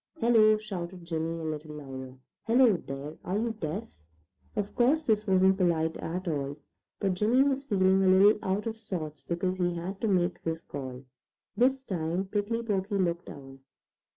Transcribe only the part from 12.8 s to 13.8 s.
looked down.